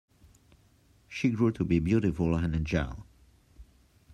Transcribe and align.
She 1.07 1.29
grew 1.29 1.51
to 1.51 1.63
be 1.63 1.77
beautiful 1.77 2.33
and 2.33 2.55
agile. 2.55 3.05